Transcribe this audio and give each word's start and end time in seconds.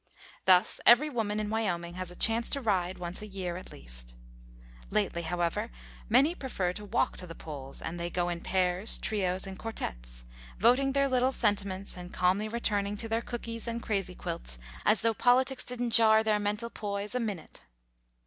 Thus 0.45 0.81
every 0.83 1.11
woman 1.11 1.39
in 1.39 1.51
Wyoming 1.51 1.93
has 1.93 2.09
a 2.09 2.15
chance 2.15 2.49
to 2.49 2.59
ride 2.59 2.97
once 2.97 3.21
a 3.21 3.27
year, 3.27 3.55
at 3.55 3.71
least. 3.71 4.17
Lately, 4.89 5.21
however, 5.21 5.69
many 6.09 6.33
prefer 6.33 6.73
to 6.73 6.85
walk 6.85 7.17
to 7.17 7.27
the 7.27 7.35
polls, 7.35 7.83
and 7.83 7.99
they 7.99 8.09
go 8.09 8.27
in 8.27 8.41
pairs, 8.41 8.97
trios 8.97 9.45
and 9.45 9.59
quartettes, 9.59 10.25
voting 10.57 10.93
their 10.93 11.07
little 11.07 11.31
sentiments 11.31 11.95
and 11.95 12.11
calmly 12.11 12.47
returning 12.49 12.97
to 12.97 13.07
their 13.07 13.21
cookies 13.21 13.67
and 13.67 13.83
crazy 13.83 14.15
quilts 14.15 14.57
as 14.87 15.01
though 15.01 15.13
politics 15.13 15.63
didn't 15.63 15.91
jar 15.91 16.23
their 16.23 16.39
mental 16.39 16.71
poise 16.71 17.13
a 17.13 17.19
minute. 17.19 17.65